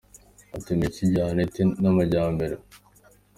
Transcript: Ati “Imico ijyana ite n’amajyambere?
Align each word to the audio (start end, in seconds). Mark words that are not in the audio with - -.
Ati 0.55 0.69
“Imico 0.75 0.99
ijyana 1.05 1.39
ite 1.47 1.61
n’amajyambere? 1.81 2.55